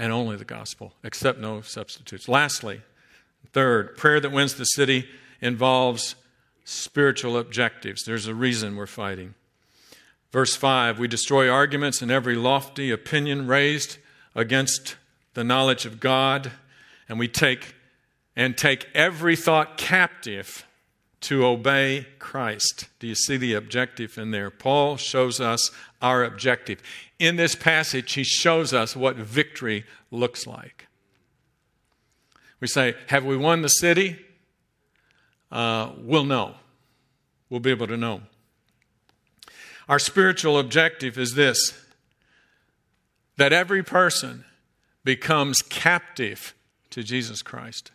[0.00, 2.26] And only the gospel, Accept no substitutes.
[2.26, 2.80] Lastly,
[3.52, 5.06] third, prayer that wins the city
[5.42, 6.14] involves
[6.64, 8.04] spiritual objectives.
[8.04, 9.34] There's a reason we're fighting.
[10.32, 13.98] Verse 5 We destroy arguments and every lofty opinion raised
[14.34, 14.96] against
[15.34, 16.50] the knowledge of God,
[17.06, 17.74] and we take
[18.34, 20.64] and take every thought captive
[21.20, 22.88] to obey Christ.
[23.00, 24.48] Do you see the objective in there?
[24.48, 26.80] Paul shows us our objective.
[27.20, 30.86] In this passage, he shows us what victory looks like.
[32.60, 34.18] We say, Have we won the city?
[35.52, 36.54] Uh, we'll know.
[37.50, 38.22] We'll be able to know.
[39.86, 41.78] Our spiritual objective is this
[43.36, 44.44] that every person
[45.04, 46.54] becomes captive
[46.88, 47.90] to Jesus Christ.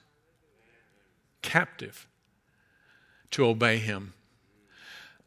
[1.42, 2.08] Captive
[3.32, 4.14] to obey him.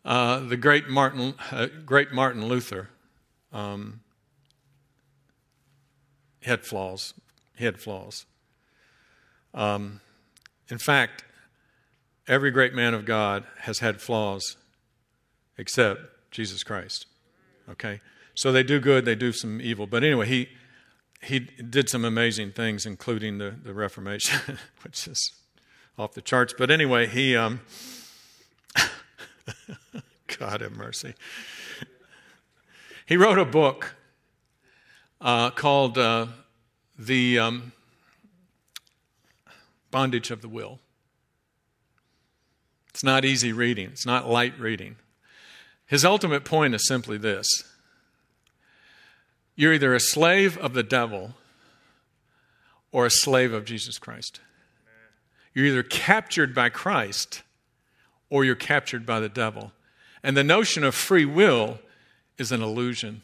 [0.05, 2.91] Uh, the great Martin, uh, great Martin Luther
[3.53, 4.01] um,
[6.49, 7.15] had flaws.
[7.57, 8.27] He had flaws.
[9.55, 10.01] Um,
[10.69, 11.25] in fact,
[12.27, 14.57] every great man of God has had flaws
[15.57, 17.07] except Jesus Christ.
[17.71, 18.01] Okay?
[18.35, 19.87] So they do good, they do some evil.
[19.87, 20.49] But anyway, he,
[21.23, 25.33] he did some amazing things, including the, the Reformation, which is
[25.99, 26.55] off the charts.
[26.57, 27.37] But anyway, he.
[27.37, 27.61] Um,
[30.39, 31.15] God have mercy.
[33.09, 33.94] He wrote a book
[35.18, 36.27] uh, called uh,
[36.99, 37.73] The um,
[39.90, 40.79] Bondage of the Will.
[42.90, 44.97] It's not easy reading, it's not light reading.
[45.87, 47.49] His ultimate point is simply this
[49.57, 51.33] you're either a slave of the devil
[52.92, 54.42] or a slave of Jesus Christ.
[55.55, 57.40] You're either captured by Christ
[58.29, 59.73] or you're captured by the devil.
[60.23, 61.79] And the notion of free will
[62.38, 63.22] is an illusion.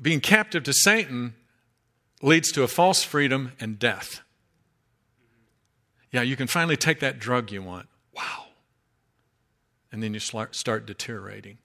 [0.00, 1.34] Being captive to Satan
[2.22, 4.20] leads to a false freedom and death.
[6.10, 7.88] Yeah, you can finally take that drug you want.
[8.14, 8.46] Wow.
[9.92, 11.58] And then you start deteriorating.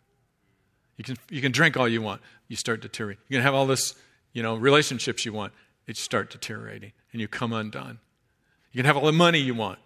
[0.97, 3.23] You can, you can drink all you want, you start deteriorating.
[3.27, 3.95] You can have all this,
[4.34, 5.51] you know, relationships you want,
[5.88, 7.99] it start deteriorating, and you come undone.
[8.71, 9.80] You can have all the money you want,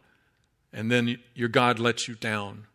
[0.74, 2.68] and then your God lets you down.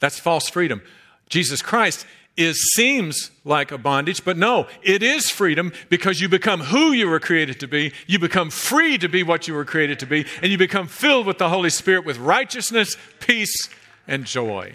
[0.00, 0.82] That's false freedom.
[1.28, 2.06] Jesus Christ
[2.36, 7.08] is seems like a bondage, but no, it is freedom because you become who you
[7.08, 7.92] were created to be.
[8.06, 11.26] You become free to be what you were created to be, and you become filled
[11.26, 13.68] with the Holy Spirit with righteousness, peace,
[14.08, 14.74] and joy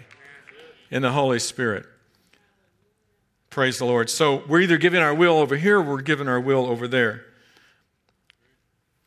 [0.90, 1.86] in the Holy Spirit.
[3.50, 4.08] Praise the Lord.
[4.08, 7.26] So we're either giving our will over here or we're giving our will over there.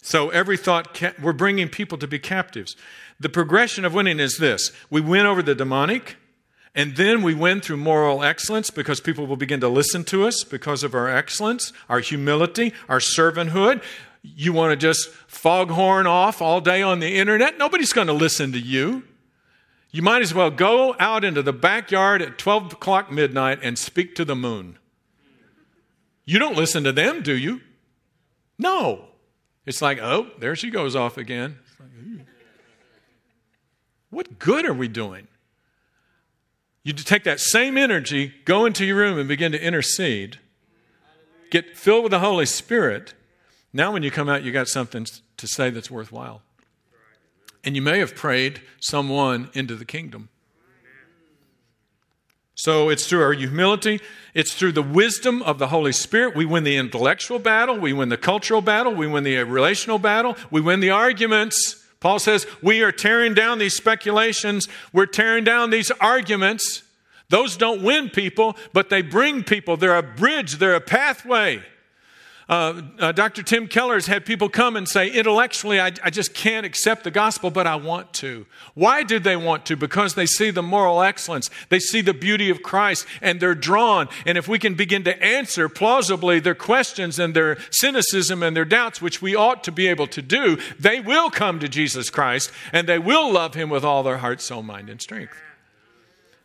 [0.01, 2.75] So every thought, we're bringing people to be captives.
[3.19, 6.17] The progression of winning is this we win over the demonic,
[6.75, 10.43] and then we win through moral excellence because people will begin to listen to us
[10.43, 13.83] because of our excellence, our humility, our servanthood.
[14.23, 17.57] You want to just foghorn off all day on the internet?
[17.57, 19.03] Nobody's going to listen to you.
[19.91, 24.15] You might as well go out into the backyard at 12 o'clock midnight and speak
[24.15, 24.79] to the moon.
[26.25, 27.61] You don't listen to them, do you?
[28.57, 29.09] No.
[29.67, 31.59] It's like, oh, there she goes off again.
[34.09, 35.27] what good are we doing?
[36.83, 40.39] You take that same energy, go into your room and begin to intercede,
[41.49, 43.13] get filled with the Holy Spirit.
[43.71, 46.41] Now, when you come out, you got something to say that's worthwhile.
[47.63, 50.27] And you may have prayed someone into the kingdom.
[52.55, 53.99] So it's through our humility,
[54.33, 56.35] it's through the wisdom of the Holy Spirit.
[56.35, 60.35] We win the intellectual battle, we win the cultural battle, we win the relational battle,
[60.51, 61.82] we win the arguments.
[62.03, 66.83] Paul says, We are tearing down these speculations, we're tearing down these arguments.
[67.29, 69.77] Those don't win people, but they bring people.
[69.77, 71.63] They're a bridge, they're a pathway.
[72.49, 73.41] Uh, uh, Dr.
[73.41, 77.51] Tim Keller's had people come and say, intellectually, I, I just can't accept the gospel,
[77.51, 78.45] but I want to.
[78.73, 79.77] Why do they want to?
[79.77, 84.09] Because they see the moral excellence, they see the beauty of Christ, and they're drawn.
[84.25, 88.65] And if we can begin to answer plausibly their questions and their cynicism and their
[88.65, 92.51] doubts, which we ought to be able to do, they will come to Jesus Christ
[92.73, 95.37] and they will love him with all their heart, soul, mind, and strength.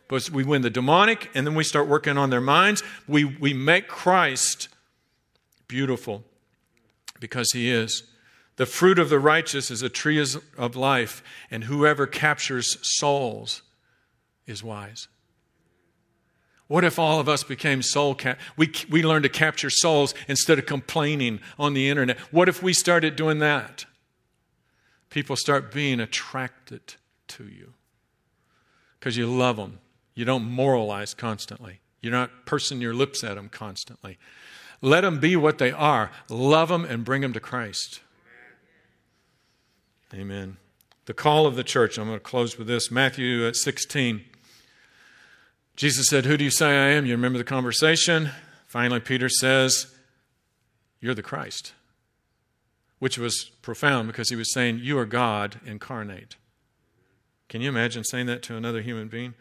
[0.07, 2.81] But we win the demonic, and then we start working on their minds.
[3.07, 4.67] We, we make Christ
[5.69, 6.25] beautiful
[7.21, 8.03] because he is.
[8.57, 10.19] The fruit of the righteous is a tree
[10.57, 13.61] of life, and whoever captures souls
[14.45, 15.07] is wise.
[16.67, 18.37] What if all of us became soul cap?
[18.57, 22.19] We, we learned to capture souls instead of complaining on the internet.
[22.31, 23.85] What if we started doing that?
[25.09, 26.95] People start being attracted
[27.29, 27.73] to you
[28.99, 29.79] because you love them.
[30.13, 31.79] You don't moralize constantly.
[32.01, 34.17] You're not pursing your lips at them constantly.
[34.81, 36.11] Let them be what they are.
[36.29, 38.01] Love them and bring them to Christ.
[40.13, 40.57] Amen.
[41.05, 41.97] The call of the church.
[41.97, 42.89] I'm going to close with this.
[42.89, 44.23] Matthew uh, 16.
[45.75, 47.05] Jesus said, Who do you say I am?
[47.05, 48.31] You remember the conversation?
[48.67, 49.87] Finally, Peter says,
[50.99, 51.73] You're the Christ,
[52.99, 56.35] which was profound because he was saying, You are God incarnate.
[57.47, 59.33] Can you imagine saying that to another human being?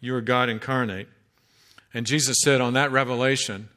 [0.00, 1.08] You are God incarnate.
[1.94, 3.70] And Jesus said, on that revelation,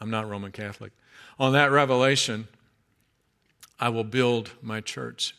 [0.00, 0.92] I'm not Roman Catholic,
[1.38, 2.48] on that revelation,
[3.78, 5.34] I will build my church.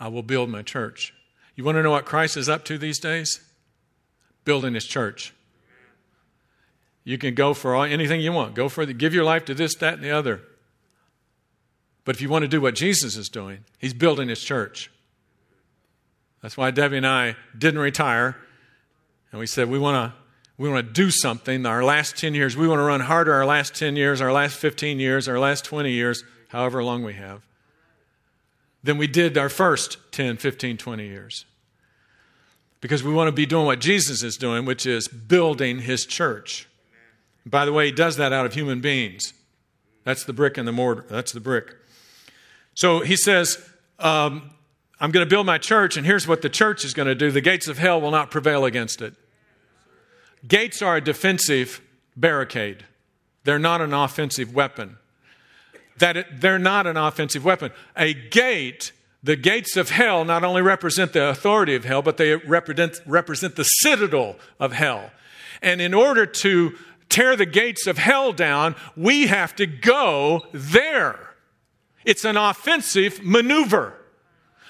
[0.00, 1.12] I will build my church.
[1.56, 3.40] You want to know what Christ is up to these days?
[4.44, 5.34] Building his church.
[7.04, 8.54] You can go for all, anything you want.
[8.54, 10.42] Go for the, give your life to this, that, and the other.
[12.04, 14.90] But if you want to do what Jesus is doing, he's building his church.
[16.42, 18.36] That's why Debbie and I didn't retire.
[19.32, 20.18] And we said, we want to
[20.58, 21.64] we want to do something.
[21.64, 24.56] Our last 10 years, we want to run harder our last 10 years, our last
[24.56, 27.42] 15 years, our last 20 years, however long we have,
[28.82, 31.46] than we did our first 10, 15, 20 years.
[32.80, 36.68] Because we want to be doing what Jesus is doing, which is building his church.
[37.46, 39.32] By the way, he does that out of human beings.
[40.04, 41.04] That's the brick and the mortar.
[41.08, 41.74] That's the brick.
[42.74, 43.58] So he says,
[43.98, 44.50] um,
[45.00, 47.30] I'm going to build my church, and here's what the church is going to do
[47.30, 49.14] the gates of hell will not prevail against it.
[50.46, 51.80] Gates are a defensive
[52.16, 52.84] barricade,
[53.44, 54.96] they're not an offensive weapon.
[55.98, 57.72] That it, they're not an offensive weapon.
[57.96, 62.36] A gate, the gates of hell, not only represent the authority of hell, but they
[62.36, 65.10] represent, represent the citadel of hell.
[65.60, 66.76] And in order to
[67.08, 71.34] tear the gates of hell down, we have to go there.
[72.04, 73.97] It's an offensive maneuver.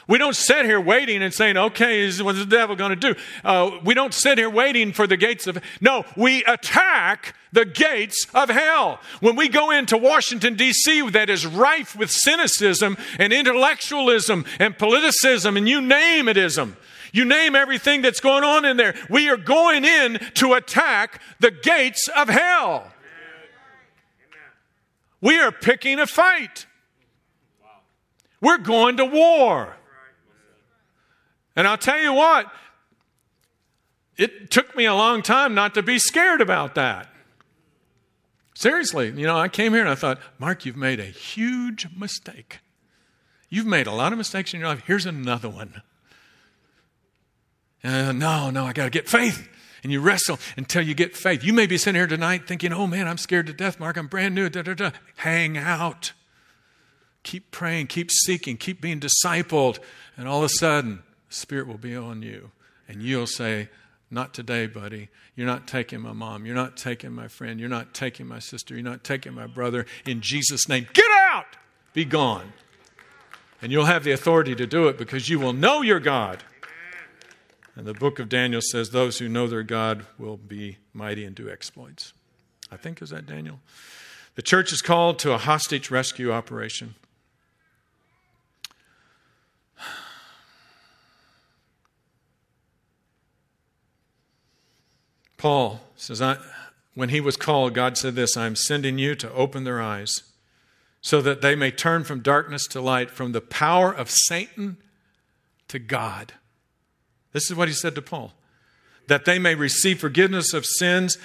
[0.08, 3.20] We don't sit here waiting and saying, okay, what's the devil going to do?
[3.44, 8.26] Uh, we don't sit here waiting for the gates of, no, we attack the gates
[8.34, 9.00] of hell.
[9.20, 15.58] When we go into Washington, D.C., that is rife with cynicism and intellectualism and politicism
[15.58, 16.78] and you name it ism.
[17.12, 18.94] You name everything that's going on in there.
[19.10, 22.90] We are going in to attack the gates of hell.
[25.20, 26.66] We are picking a fight.
[28.40, 29.77] We're going to war.
[31.58, 32.46] And I'll tell you what,
[34.16, 37.08] it took me a long time not to be scared about that.
[38.54, 42.60] Seriously, you know, I came here and I thought, Mark, you've made a huge mistake.
[43.50, 44.84] You've made a lot of mistakes in your life.
[44.86, 45.82] Here's another one.
[47.82, 49.48] Uh, no, no, I got to get faith.
[49.82, 51.42] And you wrestle until you get faith.
[51.42, 53.96] You may be sitting here tonight thinking, oh man, I'm scared to death, Mark.
[53.96, 54.48] I'm brand new.
[54.48, 54.90] Da, da, da.
[55.16, 56.12] Hang out.
[57.24, 59.80] Keep praying, keep seeking, keep being discipled.
[60.16, 62.50] And all of a sudden, Spirit will be on you.
[62.86, 63.68] And you'll say,
[64.10, 65.08] Not today, buddy.
[65.36, 66.46] You're not taking my mom.
[66.46, 67.60] You're not taking my friend.
[67.60, 68.74] You're not taking my sister.
[68.74, 69.86] You're not taking my brother.
[70.06, 71.56] In Jesus' name, get out!
[71.92, 72.52] Be gone.
[73.60, 76.44] And you'll have the authority to do it because you will know your God.
[77.74, 81.34] And the book of Daniel says, Those who know their God will be mighty and
[81.34, 82.12] do exploits.
[82.70, 83.60] I think, is that Daniel?
[84.34, 86.94] The church is called to a hostage rescue operation.
[95.38, 96.20] Paul says,
[96.94, 100.22] when he was called, God said this I am sending you to open their eyes
[101.00, 104.76] so that they may turn from darkness to light, from the power of Satan
[105.68, 106.34] to God.
[107.32, 108.34] This is what he said to Paul
[109.06, 111.16] that they may receive forgiveness of sins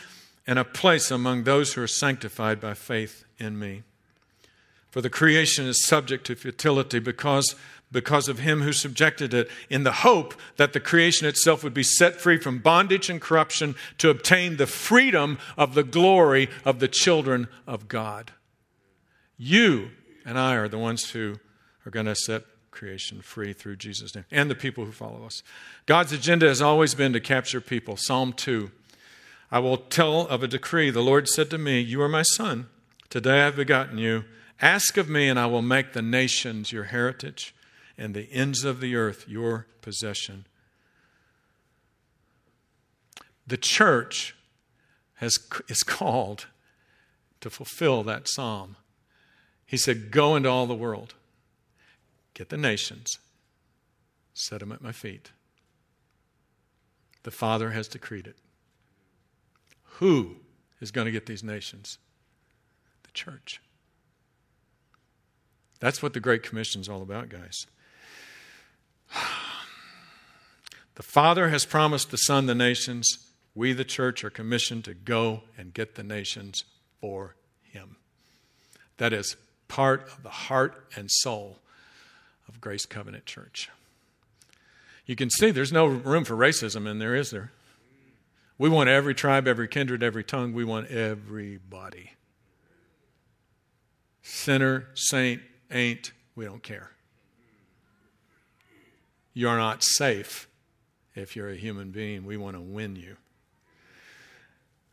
[0.47, 3.83] and a place among those who are sanctified by faith in me.
[4.89, 7.55] For the creation is subject to futility because
[7.93, 11.83] because of him who subjected it, in the hope that the creation itself would be
[11.83, 16.87] set free from bondage and corruption to obtain the freedom of the glory of the
[16.89, 18.31] children of God.
[19.37, 19.91] You
[20.25, 21.35] and I are the ones who
[21.85, 25.43] are going to set creation free through Jesus' name and the people who follow us.
[25.85, 27.95] God's agenda has always been to capture people.
[27.95, 28.71] Psalm 2.
[29.51, 30.89] I will tell of a decree.
[30.89, 32.67] The Lord said to me, You are my son.
[33.09, 34.25] Today I have begotten you.
[34.59, 37.53] Ask of me, and I will make the nations your heritage
[37.97, 40.45] and the ends of the earth your possession.
[43.45, 44.35] The church
[45.15, 45.37] has,
[45.67, 46.47] is called
[47.41, 48.77] to fulfill that psalm.
[49.65, 51.13] He said, Go into all the world,
[52.33, 53.19] get the nations,
[54.33, 55.31] set them at my feet.
[57.23, 58.37] The Father has decreed it.
[59.99, 60.37] Who
[60.81, 61.97] is going to get these nations?
[63.03, 63.61] The church.
[65.79, 67.67] That's what the Great Commission is all about, guys.
[70.95, 73.07] The Father has promised the Son the nations.
[73.55, 76.65] We, the church, are commissioned to go and get the nations
[77.01, 77.95] for Him.
[78.97, 79.35] That is
[79.67, 81.57] part of the heart and soul
[82.47, 83.71] of Grace Covenant Church.
[85.07, 87.51] You can see there's no room for racism in there, is there?
[88.57, 90.53] We want every tribe, every kindred, every tongue.
[90.53, 92.11] We want everybody.
[94.21, 95.41] Sinner, saint,
[95.71, 96.91] ain't, we don't care.
[99.33, 100.47] You're not safe
[101.15, 102.25] if you're a human being.
[102.25, 103.17] We want to win you.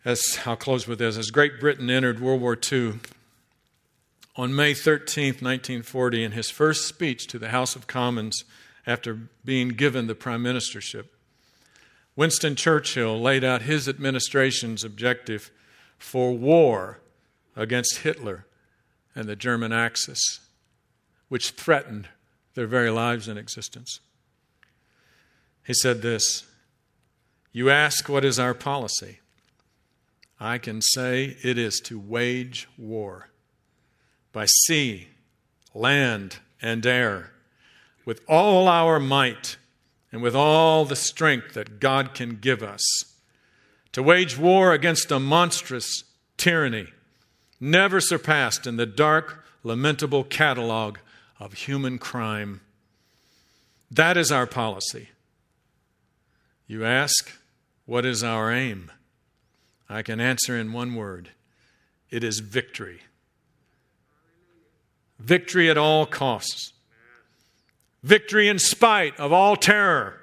[0.05, 3.01] As I'll close with this, as Great Britain entered World War II,
[4.37, 8.45] on May 13, 1940, in his first speech to the House of Commons
[8.87, 11.07] after being given the prime ministership,
[12.17, 15.51] Winston Churchill laid out his administration's objective
[15.99, 17.01] for war
[17.55, 18.47] against Hitler
[19.15, 20.41] and the German Axis,
[21.29, 22.09] which threatened
[22.55, 24.01] their very lives and existence.
[25.71, 26.49] He said this
[27.53, 29.21] You ask, what is our policy?
[30.41, 33.29] I can say it is to wage war
[34.33, 35.07] by sea,
[35.73, 37.31] land, and air
[38.05, 39.59] with all our might
[40.11, 42.83] and with all the strength that God can give us,
[43.93, 46.03] to wage war against a monstrous
[46.37, 46.89] tyranny
[47.61, 50.99] never surpassed in the dark, lamentable catalog
[51.39, 52.61] of human crime.
[53.89, 55.11] That is our policy.
[56.71, 57.33] You ask,
[57.85, 58.93] what is our aim?
[59.89, 61.31] I can answer in one word
[62.11, 63.01] it is victory.
[65.19, 66.73] Victory at all costs.
[68.05, 70.21] Victory in spite of all terror.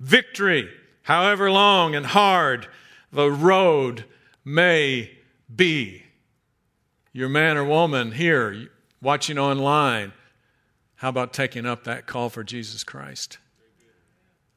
[0.00, 0.70] Victory,
[1.02, 2.66] however long and hard
[3.12, 4.06] the road
[4.46, 5.10] may
[5.54, 6.04] be.
[7.12, 8.70] Your man or woman here
[9.02, 10.14] watching online,
[10.94, 13.36] how about taking up that call for Jesus Christ?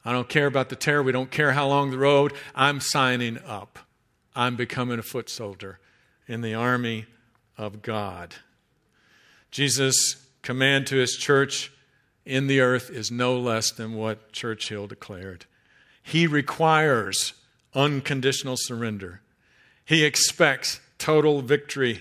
[0.08, 1.02] I don't care about the terror.
[1.02, 2.32] We don't care how long the road.
[2.54, 3.78] I'm signing up.
[4.34, 5.80] I'm becoming a foot soldier
[6.26, 7.04] in the army
[7.58, 8.36] of God.
[9.50, 11.70] Jesus' command to his church
[12.24, 15.44] in the earth is no less than what Churchill declared.
[16.02, 17.34] He requires
[17.74, 19.20] unconditional surrender,
[19.84, 22.00] he expects total victory.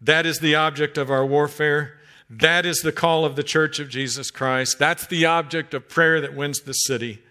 [0.00, 1.98] That is the object of our warfare.
[2.30, 4.78] That is the call of the Church of Jesus Christ.
[4.78, 7.22] That's the object of prayer that wins the city.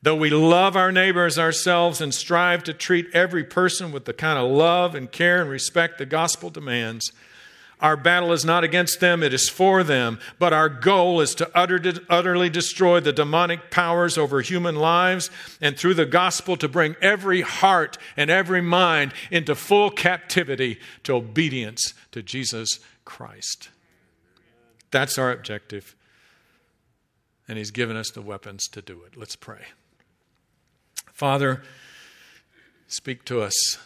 [0.00, 4.38] Though we love our neighbors ourselves and strive to treat every person with the kind
[4.38, 7.10] of love and care and respect the gospel demands,
[7.80, 10.18] our battle is not against them, it is for them.
[10.38, 15.30] But our goal is to utterly destroy the demonic powers over human lives
[15.60, 21.14] and through the gospel to bring every heart and every mind into full captivity to
[21.14, 23.68] obedience to Jesus Christ.
[24.90, 25.94] That's our objective.
[27.46, 29.16] And He's given us the weapons to do it.
[29.16, 29.66] Let's pray.
[31.12, 31.62] Father,
[32.86, 33.78] speak to us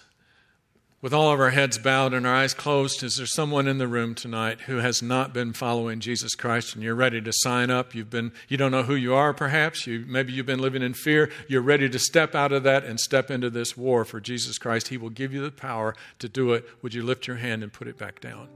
[1.02, 3.88] with all of our heads bowed and our eyes closed, is there someone in the
[3.88, 7.92] room tonight who has not been following Jesus Christ and you're ready to sign up?
[7.92, 9.84] You've been, you don't know who you are, perhaps.
[9.84, 11.28] You, maybe you've been living in fear.
[11.48, 14.88] You're ready to step out of that and step into this war for Jesus Christ.
[14.88, 16.64] He will give you the power to do it.
[16.82, 18.46] Would you lift your hand and put it back down?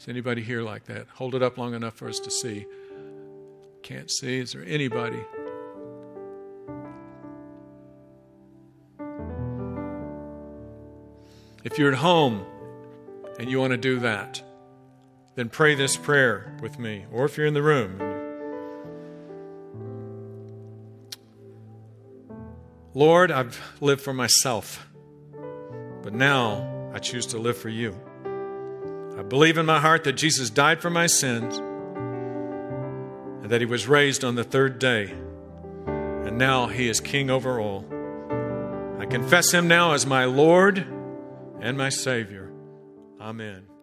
[0.00, 1.06] Is anybody here like that?
[1.14, 2.66] Hold it up long enough for us to see.
[3.84, 4.40] Can't see.
[4.40, 5.24] Is there anybody?
[11.64, 12.44] If you're at home
[13.38, 14.42] and you want to do that,
[15.34, 17.06] then pray this prayer with me.
[17.10, 17.98] Or if you're in the room,
[22.92, 24.86] Lord, I've lived for myself,
[26.02, 27.98] but now I choose to live for you.
[29.18, 33.88] I believe in my heart that Jesus died for my sins and that he was
[33.88, 35.14] raised on the third day,
[35.86, 37.86] and now he is king over all.
[39.00, 40.86] I confess him now as my Lord
[41.60, 42.52] and my Savior.
[43.20, 43.73] Amen.